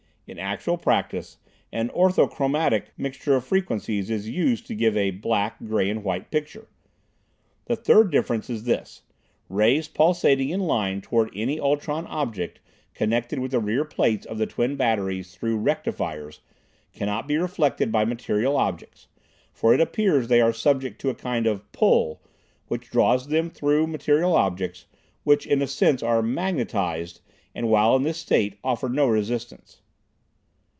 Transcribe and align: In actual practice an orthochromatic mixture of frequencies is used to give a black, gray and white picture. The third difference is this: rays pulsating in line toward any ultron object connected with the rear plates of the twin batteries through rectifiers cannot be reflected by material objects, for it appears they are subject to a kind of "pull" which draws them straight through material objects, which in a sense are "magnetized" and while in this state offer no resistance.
In 0.27 0.39
actual 0.39 0.77
practice 0.77 1.37
an 1.73 1.89
orthochromatic 1.89 2.83
mixture 2.95 3.35
of 3.35 3.43
frequencies 3.43 4.09
is 4.09 4.29
used 4.29 4.65
to 4.67 4.73
give 4.75 4.95
a 4.95 5.11
black, 5.11 5.57
gray 5.65 5.89
and 5.89 6.05
white 6.05 6.31
picture. 6.31 6.69
The 7.65 7.75
third 7.75 8.11
difference 8.13 8.49
is 8.49 8.63
this: 8.63 9.01
rays 9.49 9.89
pulsating 9.89 10.47
in 10.47 10.61
line 10.61 11.01
toward 11.01 11.31
any 11.35 11.59
ultron 11.59 12.07
object 12.07 12.61
connected 12.93 13.39
with 13.39 13.51
the 13.51 13.59
rear 13.59 13.83
plates 13.83 14.25
of 14.25 14.37
the 14.37 14.45
twin 14.45 14.77
batteries 14.77 15.35
through 15.35 15.57
rectifiers 15.57 16.39
cannot 16.93 17.27
be 17.27 17.35
reflected 17.37 17.91
by 17.91 18.05
material 18.05 18.55
objects, 18.55 19.07
for 19.51 19.73
it 19.73 19.81
appears 19.81 20.29
they 20.29 20.39
are 20.39 20.53
subject 20.53 21.01
to 21.01 21.09
a 21.09 21.13
kind 21.15 21.45
of 21.45 21.69
"pull" 21.73 22.21
which 22.67 22.89
draws 22.89 23.27
them 23.27 23.47
straight 23.49 23.55
through 23.57 23.87
material 23.87 24.33
objects, 24.33 24.85
which 25.25 25.45
in 25.45 25.61
a 25.61 25.67
sense 25.67 26.01
are 26.01 26.21
"magnetized" 26.23 27.19
and 27.53 27.67
while 27.69 27.97
in 27.97 28.03
this 28.03 28.19
state 28.19 28.57
offer 28.63 28.87
no 28.87 29.09
resistance. 29.09 29.81